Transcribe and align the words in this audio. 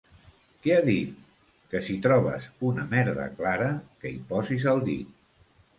Què 0.63 0.71
ha 0.75 0.79
dit? 0.87 1.11
—Que 1.65 1.83
si 1.89 1.97
trobes 2.07 2.49
una 2.73 2.89
merda 2.97 3.29
clara 3.39 3.71
que 4.03 4.15
hi 4.17 4.21
posis 4.35 4.69
el 4.75 4.85
dit. 4.93 5.19